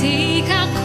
Tika. 0.00 0.64
Ko 0.72 0.79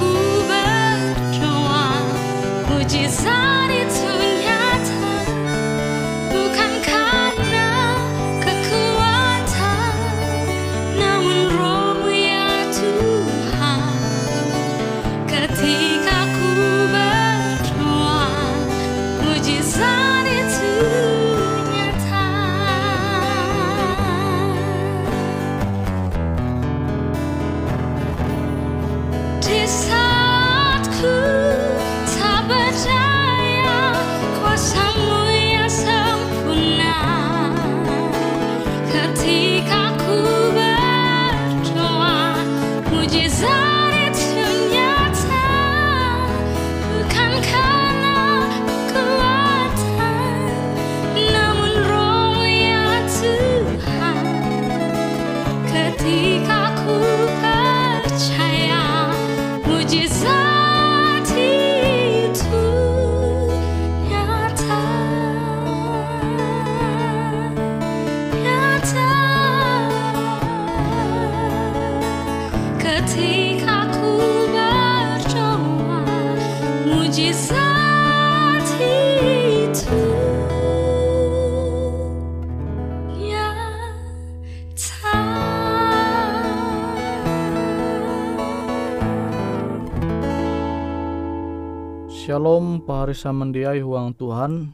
Pahari 93.05 93.21
samandiai 93.21 93.85
huang 93.85 94.17
Tuhan. 94.17 94.73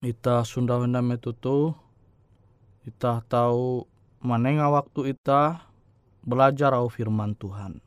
Ita 0.00 0.40
sunda 0.40 0.80
henda 0.80 1.04
metutu. 1.04 1.76
Ita 2.88 3.20
tahu 3.28 3.84
manenga 4.24 4.72
waktu 4.72 5.12
ita 5.12 5.60
belajar 6.24 6.72
au 6.72 6.88
firman 6.88 7.36
Tuhan. 7.36 7.84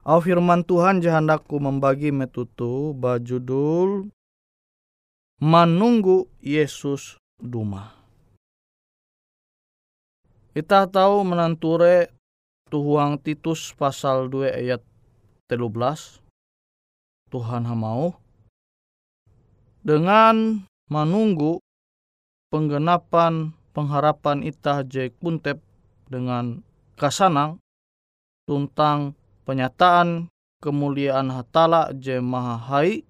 Au 0.00 0.16
firman 0.24 0.64
Tuhan 0.64 1.04
jahandaku 1.04 1.60
membagi 1.60 2.08
metutu 2.08 2.96
bajudul 2.96 4.08
Menunggu 5.36 6.32
Yesus 6.40 7.20
Duma. 7.36 7.92
Kita 10.56 10.88
tahu 10.88 11.20
menanture 11.20 12.16
tuhuang 12.72 13.20
Titus 13.20 13.76
pasal 13.76 14.32
2 14.32 14.56
ayat 14.56 14.80
13 15.52 16.21
Tuhan 17.32 17.64
hamau 17.64 18.12
dengan 19.80 20.68
menunggu 20.92 21.64
penggenapan 22.52 23.56
pengharapan 23.72 24.44
itah 24.44 24.84
je 24.84 25.08
kuntep 25.16 25.56
dengan 26.12 26.60
kasanang 27.00 27.56
tuntang 28.44 29.16
penyataan 29.48 30.28
kemuliaan 30.60 31.32
hatala 31.32 31.88
je 31.96 32.20
maha 32.20 32.60
hai 32.68 33.00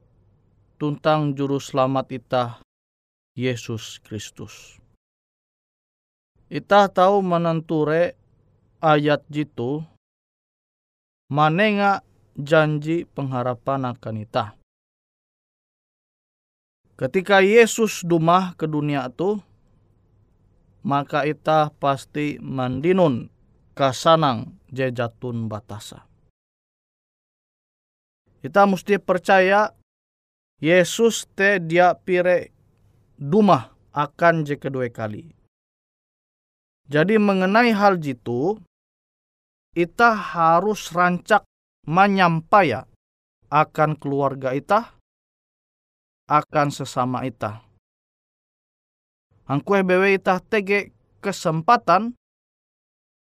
tuntang 0.79 1.35
juru 1.35 1.59
selamat 1.59 2.07
itah 2.15 2.51
Yesus 3.35 3.99
Kristus. 4.07 4.79
Itah 6.47 6.87
tahu 6.87 7.25
menenture 7.25 8.15
ayat 8.79 9.25
jitu 9.27 9.83
manenga 11.27 12.05
janji 12.39 13.05
pengharapan 13.09 13.93
akan 13.93 14.15
kita. 14.25 14.57
Ketika 16.97 17.43
Yesus 17.43 18.05
dumah 18.05 18.55
ke 18.55 18.69
dunia 18.69 19.09
itu, 19.11 19.41
maka 20.87 21.27
ita 21.27 21.71
pasti 21.79 22.39
mandinun 22.39 23.31
kasanang 23.73 24.55
jejatun 24.71 25.49
batasa. 25.51 26.05
Kita 28.43 28.67
mesti 28.67 28.99
percaya 28.99 29.71
Yesus 30.59 31.27
te 31.35 31.59
dia 31.63 31.95
pire 31.95 32.51
dumah 33.19 33.71
akan 33.95 34.47
je 34.47 34.59
kedua 34.59 34.91
kali. 34.91 35.31
Jadi 36.91 37.17
mengenai 37.17 37.71
hal 37.71 37.97
jitu, 38.03 38.59
kita 39.73 40.13
harus 40.13 40.91
rancak 40.91 41.47
menyampaikan 41.87 42.87
akan 43.53 43.99
keluarga 43.99 44.55
ita, 44.57 44.97
akan 46.31 46.69
sesama 46.73 47.27
ita. 47.29 47.61
Angkue 49.51 49.85
bewe 49.85 50.17
ita 50.17 50.41
tege 50.41 50.95
kesempatan, 51.21 52.17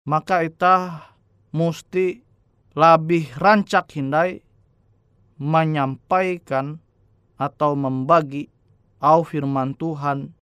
maka 0.09 0.44
ita 0.44 0.75
mesti 1.56 2.19
lebih 2.75 3.31
rancak 3.39 3.94
hindai 3.95 4.44
menyampaikan 5.38 6.81
atau 7.38 7.77
membagi 7.77 8.50
au 8.98 9.21
firman 9.21 9.77
Tuhan 9.77 10.33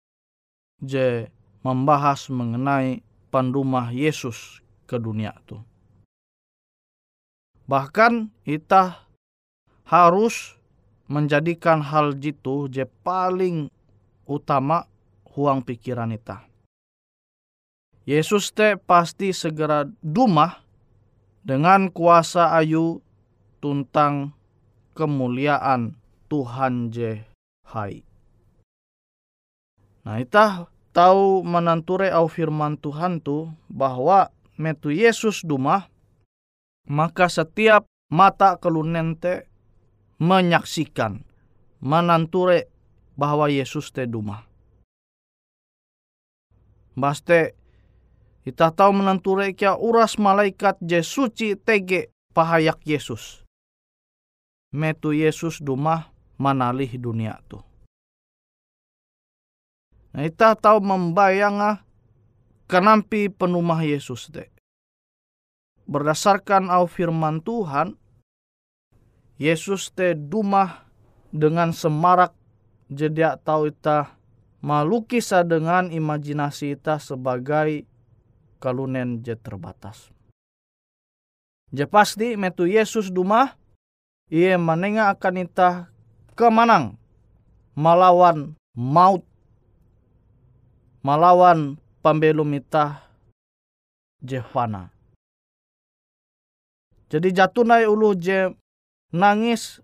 je 0.79 1.27
membahas 1.61 2.31
mengenai 2.31 3.03
pandumah 3.29 3.91
Yesus 3.91 4.63
ke 4.87 4.95
dunia 4.95 5.35
itu. 5.43 5.59
Bahkan 7.65 8.29
kita 8.45 9.09
harus 9.89 10.53
menjadikan 11.09 11.81
hal 11.81 12.17
jitu 12.17 12.69
je 12.69 12.85
paling 13.01 13.73
utama 14.25 14.85
huang 15.33 15.65
pikiran 15.65 16.13
kita. 16.13 16.45
Yesus 18.05 18.53
te 18.53 18.77
pasti 18.77 19.33
segera 19.33 19.89
dumah 20.05 20.61
dengan 21.41 21.89
kuasa 21.89 22.53
ayu 22.53 23.01
tuntang 23.57 24.33
kemuliaan 24.93 25.97
Tuhan 26.29 26.93
je 26.93 27.25
hai. 27.73 28.05
Nah, 30.05 30.21
kita 30.21 30.69
tahu 30.93 31.41
menanture 31.41 32.13
au 32.13 32.29
firman 32.29 32.77
Tuhan 32.77 33.25
tu 33.25 33.49
bahwa 33.73 34.29
metu 34.53 34.93
Yesus 34.93 35.41
dumah 35.41 35.89
maka 36.85 37.25
setiap 37.29 37.89
mata 38.13 38.57
kelunente 38.61 39.49
menyaksikan 40.21 41.25
menanture 41.81 42.69
bahwa 43.17 43.49
Yesus 43.49 43.89
te 43.89 44.05
duma. 44.05 44.45
Baste 46.95 47.57
kita 48.45 48.71
tahu 48.71 49.01
menanture 49.01 49.51
kia 49.57 49.75
uras 49.75 50.15
malaikat 50.21 50.79
je 50.79 51.01
suci 51.01 51.57
tege 51.59 52.13
pahayak 52.31 52.79
Yesus. 52.85 53.43
Metu 54.71 55.11
Yesus 55.11 55.59
duma 55.59 56.13
manalih 56.37 56.89
dunia 56.99 57.41
tu. 57.49 57.59
Nah, 60.15 60.23
kita 60.23 60.55
tahu 60.55 60.79
membayang 60.79 61.83
kenampi 62.71 63.27
penumah 63.27 63.83
Yesus 63.83 64.31
te 64.31 64.54
berdasarkan 65.85 66.69
au 66.73 66.89
firman 66.89 67.41
Tuhan, 67.41 67.97
Yesus 69.35 69.91
te 69.91 70.15
dumah 70.15 70.87
dengan 71.29 71.75
semarak 71.75 72.31
jadi 72.87 73.35
tahu 73.41 73.73
ita 73.73 74.15
malukisa 74.63 75.43
dengan 75.43 75.91
imajinasi 75.91 76.79
ita 76.79 77.01
sebagai 77.01 77.83
kalunen 78.63 79.19
je 79.19 79.35
terbatas. 79.35 80.09
Je 81.75 81.83
pasti 81.83 82.39
metu 82.39 82.63
Yesus 82.63 83.11
dumah, 83.11 83.59
ia 84.31 84.55
menengah 84.55 85.11
akan 85.11 85.43
ita 85.43 85.91
kemanang 86.39 86.95
malawan 87.75 88.55
maut 88.71 89.27
malawan 91.03 91.77
pembelum 91.99 92.49
ita 92.55 93.03
Jehana. 94.23 94.94
Jadi 97.05 97.29
jatunai 97.33 97.85
ulu 97.85 98.17
je 98.17 98.49
nangis 99.13 99.79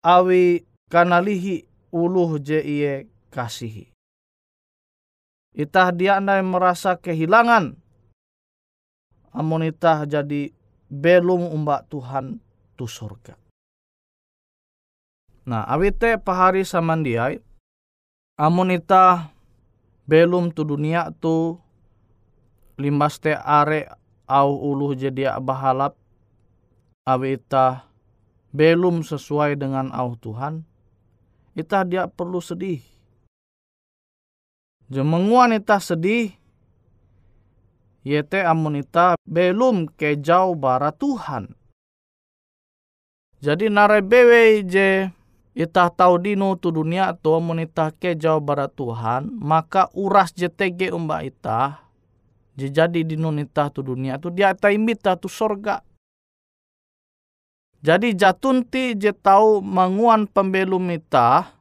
awi 0.00 0.64
kanalihi 0.88 1.68
ulu 1.92 2.40
je 2.40 2.58
iye 2.60 3.06
kasihi. 3.28 3.92
Itah 5.54 5.94
dia 5.94 6.18
andai 6.18 6.42
merasa 6.42 6.98
kehilangan. 6.98 7.78
Amun 9.34 9.66
itah 9.66 10.06
jadi 10.06 10.50
belum 10.90 11.50
umbak 11.50 11.86
Tuhan 11.90 12.38
tu 12.74 12.86
surga. 12.86 13.38
Nah, 15.44 15.62
awite 15.68 16.16
pahari 16.16 16.64
samandiai, 16.64 17.36
amun 18.40 18.72
itah 18.72 19.34
belum 20.08 20.50
tu 20.54 20.64
dunia 20.64 21.12
tu 21.20 21.60
limbas 22.80 23.20
te 23.20 23.36
are 23.36 23.92
au 24.26 24.50
ulu 24.56 24.96
jadi 24.96 25.36
bahalap 25.38 25.94
awi 27.04 27.36
ita 27.36 27.84
belum 28.56 29.04
sesuai 29.04 29.60
dengan 29.60 29.92
au 29.92 30.16
Tuhan, 30.16 30.64
ita 31.52 31.84
dia 31.84 32.08
perlu 32.08 32.40
sedih. 32.40 32.80
Jemenguan 34.88 35.52
ita 35.52 35.76
sedih, 35.80 36.32
yete 38.04 38.40
amun 38.44 38.80
ita 38.80 39.20
belum 39.28 39.92
kejau 40.00 40.56
bara 40.56 40.92
Tuhan. 40.96 41.52
Jadi 43.44 43.68
nare 43.68 44.00
bewe 44.00 44.64
je 44.64 45.12
ita 45.52 45.92
tahu 45.92 46.16
dino 46.16 46.56
tu 46.56 46.72
dunia 46.72 47.12
tu 47.20 47.36
amun 47.36 47.60
ita 47.60 47.92
kejau 47.92 48.40
bara 48.40 48.64
Tuhan, 48.70 49.28
maka 49.28 49.92
uras 49.92 50.32
JTG 50.32 50.88
umba 50.88 51.20
ita, 51.20 51.84
jadi 52.56 53.04
dino 53.04 53.28
ita 53.34 53.68
tu 53.68 53.84
dunia 53.84 54.16
tu 54.16 54.32
dia 54.32 54.56
ita 54.56 54.72
imbita 54.72 55.18
tu 55.20 55.28
sorga 55.28 55.84
jadi 57.84 58.16
jatunti 58.16 58.96
je 58.96 59.12
tahu 59.12 59.60
manguan 59.60 60.24
pembelum 60.24 60.88
ita 60.88 61.52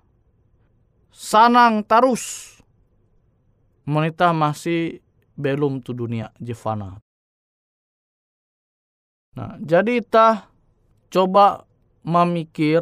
sanang 1.12 1.84
tarus. 1.84 2.56
Monita 3.84 4.32
masih 4.32 5.04
belum 5.36 5.84
tu 5.84 5.92
dunia 5.92 6.32
jefana. 6.40 7.04
Nah, 9.36 9.60
jadi 9.60 10.00
ita 10.00 10.48
coba 11.12 11.68
memikir 12.08 12.80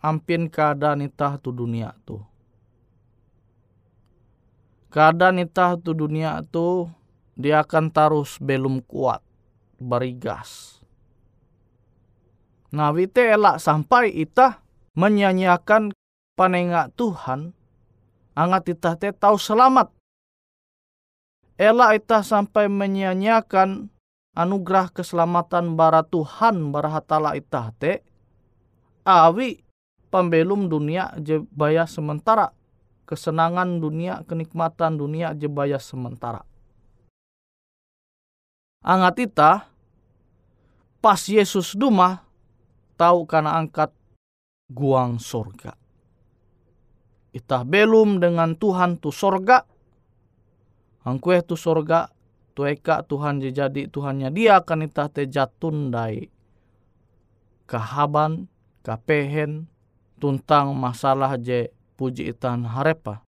ampin 0.00 0.48
keadaan 0.48 1.04
ita 1.04 1.36
tu 1.36 1.52
dunia 1.52 1.92
tu. 2.08 2.16
Keadaan 4.88 5.44
ita 5.44 5.76
tu 5.76 5.92
dunia 5.92 6.40
tu 6.48 6.88
dia 7.36 7.60
akan 7.60 7.92
tarus 7.92 8.40
belum 8.40 8.80
kuat 8.88 9.20
barigas 9.76 10.77
Nah, 12.68 12.92
wite 12.92 13.24
elak 13.32 13.60
sampai 13.64 14.12
ita 14.12 14.60
menyanyiakan 14.92 15.96
panengak 16.36 16.92
Tuhan, 17.00 17.56
angat 18.36 18.76
ita 18.76 18.92
te 19.00 19.08
tahu 19.16 19.40
selamat. 19.40 19.88
Elak 21.56 22.04
ita 22.04 22.20
sampai 22.20 22.68
menyanyiakan 22.68 23.88
anugerah 24.36 24.92
keselamatan 24.92 25.74
bara 25.74 26.04
Tuhan 26.04 26.70
bara 26.70 26.92
hatala 26.92 27.34
ita 27.34 27.72
te, 27.80 28.04
awi 29.02 29.64
pembelum 30.12 30.68
dunia 30.68 31.16
jebaya 31.18 31.88
sementara 31.88 32.52
kesenangan 33.08 33.80
dunia, 33.80 34.20
kenikmatan 34.28 35.00
dunia 35.00 35.32
jebaya 35.32 35.80
sementara. 35.80 36.44
Angat 38.84 39.16
ita, 39.24 39.52
pas 41.00 41.20
Yesus 41.24 41.72
duma, 41.72 42.27
tahu 42.98 43.24
karena 43.30 43.54
angkat 43.62 43.94
guang 44.66 45.22
sorga. 45.22 45.78
Ita 47.30 47.62
belum 47.62 48.18
dengan 48.18 48.58
Tuhan 48.58 48.98
tu 48.98 49.14
sorga, 49.14 49.62
angkue 51.06 51.38
tu 51.46 51.54
sorga, 51.54 52.10
tu 52.58 52.66
eka 52.66 53.06
Tuhan 53.06 53.38
jadi 53.38 53.86
Tuhannya 53.86 54.34
dia 54.34 54.58
akan 54.58 54.90
ita 54.90 55.06
te 55.06 55.30
jatun 55.30 55.94
dai 55.94 56.26
kahaban, 57.68 58.48
kapehen, 58.80 59.68
tuntang 60.16 60.72
masalah 60.72 61.36
je 61.36 61.68
puji 62.00 62.32
itan 62.32 62.64
harepa 62.64 63.22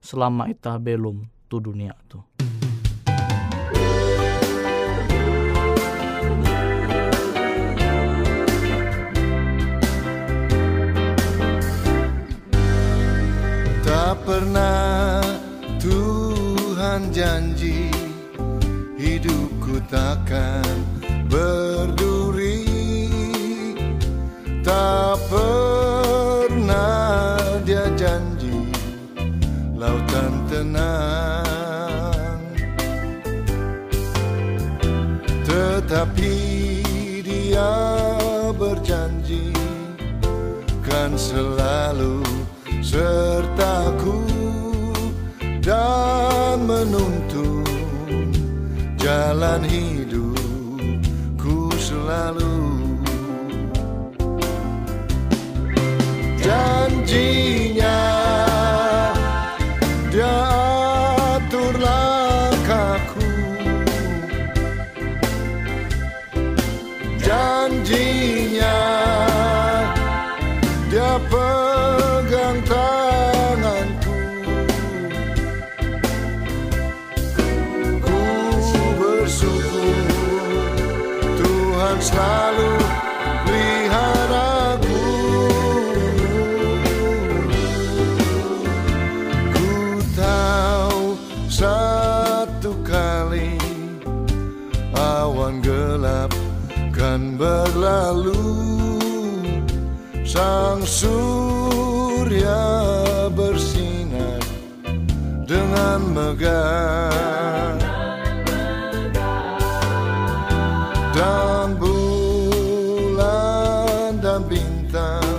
selama 0.00 0.48
ita 0.48 0.80
belum 0.80 1.28
tu 1.46 1.60
dunia 1.60 1.92
tu. 2.08 2.24
Pernah 14.26 15.22
Tuhan 15.78 17.14
janji 17.14 17.94
hidupku 18.98 19.78
takkan 19.86 20.66
berduri. 21.30 22.66
Tak 24.66 25.14
pernah 25.30 27.38
dia 27.62 27.86
janji 27.94 28.66
lautan 29.78 30.34
tenang. 30.50 32.42
Tetapi 35.46 36.34
dia 37.22 37.70
berjanji 38.58 39.54
kan 40.82 41.14
selalu 41.14 42.25
sertaku 42.86 44.22
dan 45.58 46.62
menuntun. 46.62 48.30
Jalan 48.94 49.66
hidupku 49.66 51.58
selalu. 51.74 52.54
Janjinya 56.38 57.55
sang 100.26 100.82
surya 100.82 102.58
bersinar 103.30 104.42
dengan 105.46 106.02
megah. 106.10 107.78
Dan 111.14 111.78
bulan 111.80 113.08
dan 114.20 114.44
bintang 114.44 115.38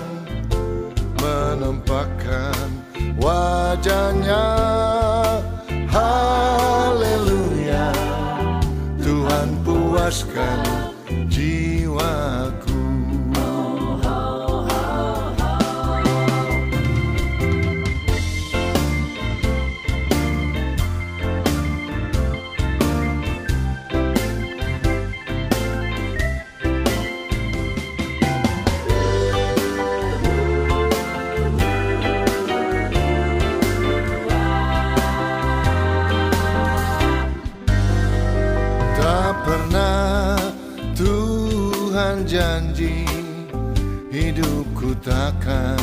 menampakkan 1.21 2.71
wajahnya 3.19 4.56
pernah 39.47 40.35
Tuhan 40.91 42.27
janji 42.27 43.07
Hidupku 44.11 44.91
takkan 44.99 45.79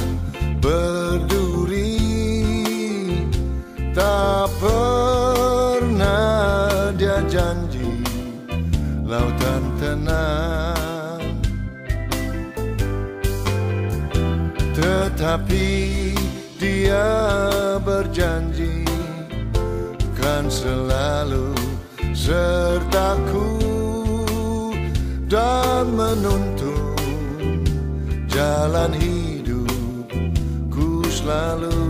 berduri. 0.60 1.96
Tak 3.94 4.50
pernah 4.58 6.12
dia 6.98 7.24
janji 7.30 8.04
Lautan 9.06 9.62
tenang. 9.80 11.22
Tetapi 14.74 15.68
dia 16.58 17.06
berjanji 17.78 18.82
Kan 20.18 20.50
selalu 20.50 21.54
sertaku 22.24 23.53
dan 25.28 25.88
menuntun 25.96 27.64
jalan 28.28 28.92
hidupku 28.92 30.08
selalu. 31.08 31.80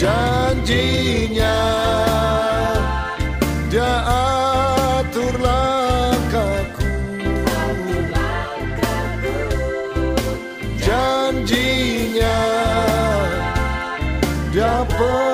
Janjinya 0.00 1.60
dia 3.70 3.92
atur 4.98 5.34
langkahku. 5.38 6.90
Janjinya 10.82 12.38
dia 14.50 14.82
pegang 14.90 15.31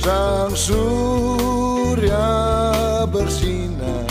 sang 0.00 0.56
surya 0.56 2.32
bersinar 3.12 4.08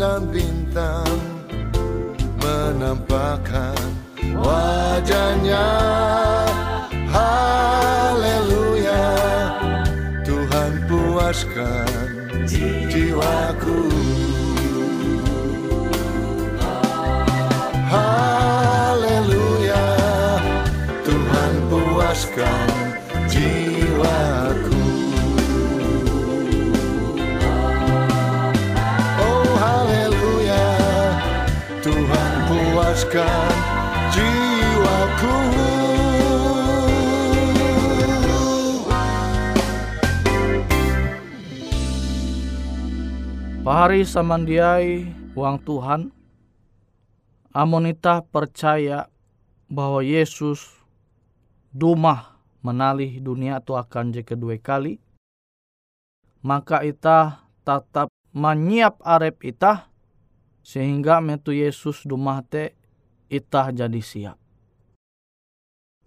dan 0.00 0.24
bintang 0.32 1.20
menampakkan 2.40 3.76
wajahnya. 4.40 5.68
Haleluya 7.12 9.04
Tuhan 10.24 10.80
puaskan 10.88 11.92
jiwa. 12.48 13.45
Puaskan 22.36 22.68
jiwaku. 23.32 24.84
Oh 29.24 29.48
haleluya. 29.56 30.68
Tuhan 31.80 32.32
puaskan 32.44 33.52
jiwaku. 34.12 35.36
Pahari 43.64 44.04
samandiai 44.04 45.08
uang 45.32 45.56
Tuhan, 45.64 46.12
amonita 47.56 48.20
percaya 48.28 49.08
bahwa 49.72 50.04
Yesus 50.04 50.75
dumah 51.76 52.40
menalih 52.64 53.20
dunia 53.20 53.60
itu 53.60 53.76
akan 53.76 54.16
je 54.16 54.24
kedua 54.24 54.56
kali, 54.56 54.96
maka 56.40 56.80
ita 56.80 57.44
tetap 57.68 58.08
menyiap 58.32 58.96
arep 59.04 59.44
ita 59.44 59.92
sehingga 60.64 61.20
metu 61.20 61.52
Yesus 61.52 62.08
dumah 62.08 62.40
te 62.40 62.72
ita 63.28 63.68
jadi 63.76 64.00
siap. 64.00 64.38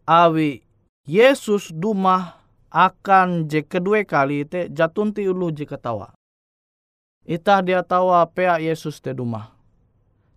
Awi 0.09 0.65
Yesus 1.05 1.69
dumah 1.69 2.41
akan 2.73 3.45
je 3.45 3.61
kedua 3.61 4.01
kali 4.01 4.41
te 4.49 4.73
jatun 4.73 5.13
ti 5.13 5.29
ulu 5.29 5.53
je 5.53 5.69
ketawa. 5.69 6.17
Ita 7.29 7.61
dia 7.61 7.85
tawa 7.85 8.25
pea 8.25 8.57
Yesus 8.57 8.97
te 8.97 9.13
dumah. 9.13 9.53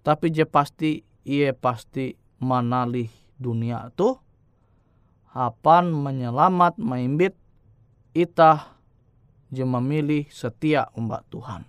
Tapi 0.05 0.29
je 0.29 0.45
pasti 0.45 1.01
ia 1.25 1.57
pasti 1.57 2.13
manalih 2.43 3.09
dunia 3.39 3.89
tu 3.95 4.19
hapan 5.33 5.89
menyelamat 5.89 6.77
maimbit 6.77 7.33
ita 8.13 8.77
je 9.49 9.65
memilih 9.65 10.29
setia 10.29 10.93
umbak 10.93 11.25
Tuhan. 11.33 11.65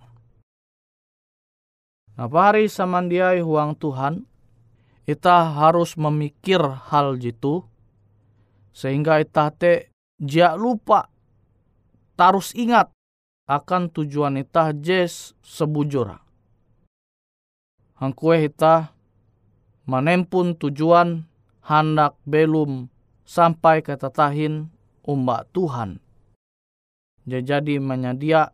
Nah, 2.14 2.30
hari 2.30 2.70
samandiai 2.70 3.42
huang 3.42 3.74
Tuhan, 3.74 4.22
ita 5.04 5.50
harus 5.50 5.98
memikir 5.98 6.62
hal 6.62 7.18
jitu 7.18 7.66
sehingga 8.70 9.18
ita 9.18 9.50
te 9.50 9.90
jia 10.22 10.54
lupa 10.54 11.10
tarus 12.14 12.54
ingat 12.54 12.94
akan 13.50 13.92
tujuan 13.92 14.40
ita 14.40 14.72
jes 14.78 15.36
sebujur. 15.44 16.16
Hangkue 17.98 18.48
ita 18.48 18.94
menempun 19.84 20.56
tujuan 20.56 21.28
hendak 21.66 22.16
belum 22.24 22.93
sampai 23.24 23.80
ke 23.80 23.96
tatahin 23.96 24.68
umbak 25.04 25.48
Tuhan. 25.52 26.00
Jadi 27.24 27.80
menyedia 27.80 28.52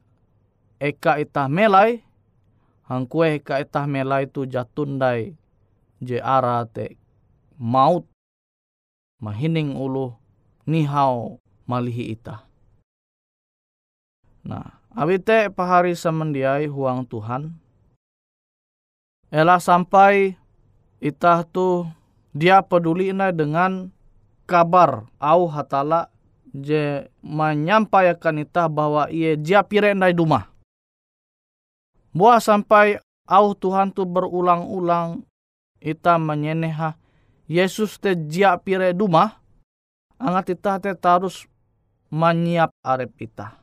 eka 0.78 1.18
ita 1.18 1.50
melai, 1.50 2.06
hangkue 2.87 3.42
eka 3.42 3.59
ita 3.59 3.85
melai 3.85 4.30
tu 4.30 4.46
jatundai 4.46 5.35
je 5.98 6.16
ara 6.22 6.62
te 6.70 6.94
maut 7.59 8.06
mahining 9.18 9.74
ulu 9.74 10.14
nihau 10.64 11.42
malihi 11.66 12.14
ita. 12.14 12.46
Nah, 14.40 14.80
Awite 14.90 15.54
pahari 15.54 15.94
semendiai 15.94 16.66
huang 16.66 17.06
Tuhan. 17.06 17.54
Ela 19.30 19.62
sampai 19.62 20.35
itah 20.98 21.46
tu 21.46 21.87
dia 22.35 22.59
peduli 22.59 23.14
na 23.14 23.30
dengan 23.30 23.94
kabar 24.50 25.06
au 25.22 25.46
hatala 25.46 26.10
je 26.50 27.06
menyampaikan 27.22 28.42
itah 28.42 28.66
bahwa 28.66 29.06
ia 29.06 29.38
dia 29.38 29.62
pire 29.62 29.94
ndai 29.94 30.10
dumah. 30.10 30.50
Buah 32.10 32.42
sampai 32.42 32.98
au 33.30 33.54
Tuhan 33.54 33.94
tu 33.94 34.02
berulang-ulang 34.02 35.22
ita 35.78 36.18
menyeneha 36.18 36.98
Yesus 37.46 38.02
te 38.02 38.18
jia 38.18 38.58
pire 38.58 38.90
dumah 38.90 39.38
angat 40.18 40.58
ita 40.58 40.82
te 40.82 40.90
tarus 40.98 41.46
menyiap 42.10 42.74
arep 42.82 43.14
ita. 43.22 43.54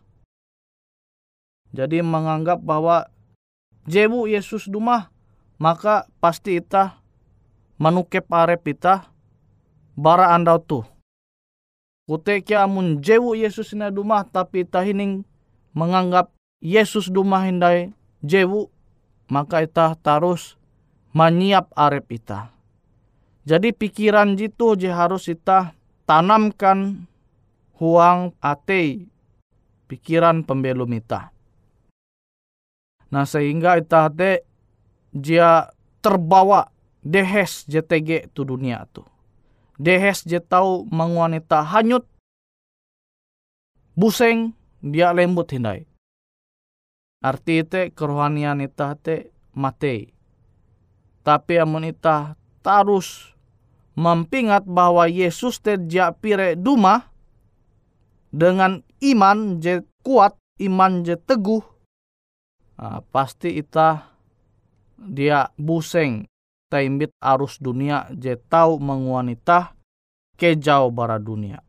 Jadi 1.75 1.99
menganggap 1.99 2.63
bahwa 2.63 3.11
jebu 3.83 4.25
Yesus 4.25 4.71
dumah, 4.71 5.11
maka 5.59 6.07
pasti 6.23 6.63
ita 6.63 7.03
manukep 7.75 8.23
arep 8.31 8.63
ita 8.71 9.11
bara 9.97 10.37
andau 10.37 10.61
tu. 10.61 10.79
Kutekia 12.07 12.63
amun 12.63 13.03
jebu 13.03 13.35
Yesus 13.35 13.75
ina 13.75 13.91
dumah 13.91 14.23
tapi 14.23 14.63
ita 14.63 14.79
hining 14.79 15.27
menganggap 15.75 16.31
Yesus 16.63 17.11
dumah 17.11 17.43
hindai 17.43 17.91
jebu, 18.23 18.71
maka 19.27 19.65
ita 19.65 19.91
tarus 19.99 20.55
menyiap 21.11 21.67
arep 21.75 22.07
ita. 22.13 22.53
Jadi 23.43 23.75
pikiran 23.75 24.39
jitu 24.39 24.79
je 24.79 24.87
harus 24.87 25.27
ita 25.27 25.75
tanamkan 26.07 27.09
huang 27.75 28.31
ate 28.39 29.07
pikiran 29.91 30.47
pembelum 30.47 30.95
ita. 30.95 31.35
Nah 33.11 33.23
sehingga 33.27 33.79
ita 33.79 34.07
te 34.11 34.47
dia 35.11 35.71
terbawa 35.99 36.71
dehes 37.03 37.67
JTG 37.67 38.31
tu 38.31 38.43
dunia 38.43 38.87
tu. 38.91 39.03
Dehes 39.77 40.25
je 40.25 40.41
tahu 40.41 40.89
mengwanita 40.89 41.61
hanyut 41.61 42.05
buseng 43.93 44.57
dia 44.81 45.13
lembut 45.13 45.53
hindai. 45.53 45.85
Arti 47.21 47.65
te 47.65 47.89
kerohanian 47.93 48.61
ita 48.61 48.97
te 48.97 49.33
mate. 49.53 50.13
Tapi 51.25 51.53
amun 51.61 51.85
ita 51.89 52.37
tarus 52.65 53.33
mempingat 53.97 54.65
bahwa 54.65 55.09
Yesus 55.09 55.57
te 55.61 55.77
pire 56.21 56.53
duma 56.53 57.09
dengan 58.29 58.85
iman 59.01 59.57
je 59.57 59.81
kuat, 60.05 60.37
iman 60.61 61.01
je 61.01 61.17
teguh, 61.17 61.65
uh, 62.81 63.01
pasti 63.09 63.57
ita 63.57 64.13
dia 64.97 65.49
buseng 65.57 66.25
taimbit 66.67 67.11
arus 67.19 67.59
dunia 67.59 68.07
je 68.15 68.35
tau 68.47 68.79
menguanita 68.79 69.75
ke 70.37 70.53
jauh 70.55 70.93
bara 70.93 71.17
dunia. 71.17 71.63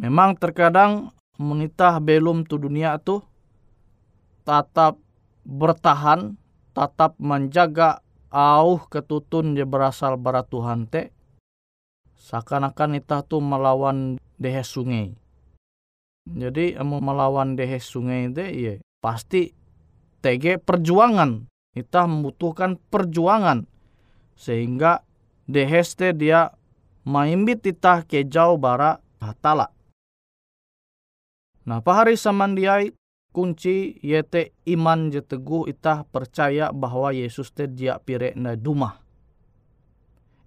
Memang 0.00 0.38
terkadang 0.40 1.12
menitah 1.36 2.00
belum 2.00 2.48
tu 2.48 2.56
dunia 2.56 2.96
tu 3.02 3.20
tetap 4.48 4.96
bertahan, 5.44 6.40
tetap 6.72 7.20
menjaga 7.20 8.00
au 8.32 8.80
ketutun 8.88 9.58
je 9.58 9.66
berasal 9.68 10.16
bara 10.16 10.40
Tuhan 10.46 10.88
te. 10.88 11.12
Seakan-akan 12.16 12.96
itah 13.02 13.26
tu 13.26 13.42
melawan 13.42 14.16
dehe 14.38 14.62
sungai. 14.64 15.18
Jadi 16.24 16.78
mau 16.80 17.02
melawan 17.02 17.58
dehe 17.58 17.82
sungai 17.82 18.30
te 18.30 18.46
iya 18.48 18.74
pasti 19.02 19.50
TG 20.20 20.62
perjuangan. 20.62 21.49
Kita 21.70 22.06
membutuhkan 22.06 22.78
perjuangan. 22.90 23.66
Sehingga 24.34 25.06
deheste 25.46 26.10
dia 26.16 26.50
maimbit 27.06 27.62
kita 27.62 28.06
ke 28.06 28.26
jauh 28.26 28.56
bara 28.58 28.98
hatala. 29.20 29.70
Nah, 31.68 31.78
pahari 31.84 32.16
samandiai 32.16 32.90
kunci 33.30 34.00
yete 34.02 34.50
iman 34.66 35.14
je 35.14 35.22
teguh 35.22 35.70
itah 35.70 36.02
percaya 36.02 36.74
bahwa 36.74 37.14
Yesus 37.14 37.54
te 37.54 37.70
dia 37.70 38.00
pire 38.02 38.34
na 38.34 38.58
dumah. 38.58 38.98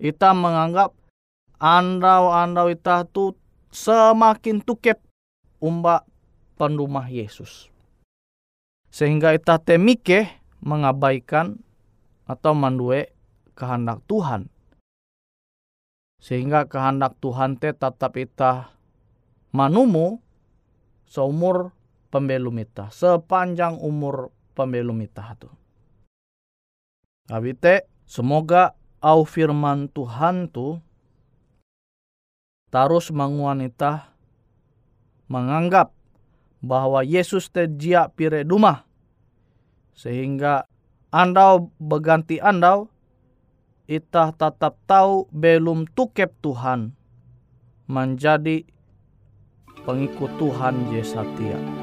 Ita 0.03 0.35
menganggap 0.35 0.91
andau-andau 1.63 2.67
ita 2.67 3.07
tu 3.07 3.39
semakin 3.71 4.59
tukep 4.59 4.99
umba 5.63 6.03
pendumah 6.59 7.07
Yesus. 7.07 7.71
Sehingga 8.91 9.31
ita 9.31 9.57
temike 9.57 10.42
mengabaikan 10.63 11.59
atau 12.23 12.55
mandue 12.55 13.11
kehendak 13.53 13.99
Tuhan. 14.07 14.47
Sehingga 16.23 16.71
kehendak 16.71 17.19
Tuhan 17.19 17.59
te 17.59 17.75
tetap 17.75 18.15
ita 18.15 18.71
manumu 19.51 20.23
seumur 21.03 21.75
pembelum 22.07 22.63
ita, 22.63 22.87
sepanjang 22.89 23.75
umur 23.75 24.31
pembelum 24.55 25.03
ita 25.03 25.35
tu. 25.35 25.51
Abite, 27.27 27.91
semoga 28.07 28.71
au 29.03 29.27
firman 29.27 29.91
Tuhan 29.91 30.47
tu 30.47 30.79
terus 32.71 33.11
menguanita 33.11 34.15
menganggap 35.27 35.91
bahwa 36.63 37.03
Yesus 37.03 37.51
te 37.51 37.67
jia 37.67 38.07
pire 38.07 38.47
dumah 38.47 38.87
sehingga 39.93 40.65
andau 41.13 41.69
berganti 41.77 42.41
andau 42.41 42.89
itah 43.85 44.33
tetap 44.33 44.79
tahu 44.89 45.29
belum 45.29 45.85
tukep 45.93 46.33
Tuhan 46.41 46.97
menjadi 47.85 48.65
pengikut 49.83 50.31
Tuhan 50.39 50.89
Yesatia. 50.89 51.82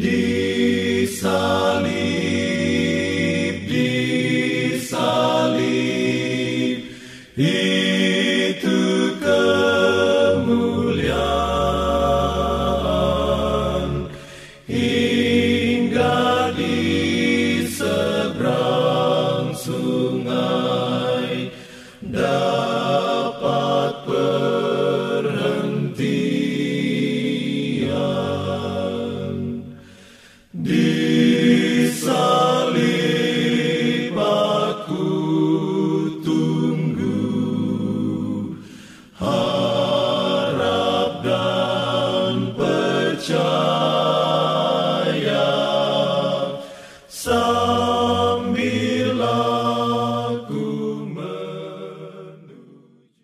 Jesus. 0.00 0.29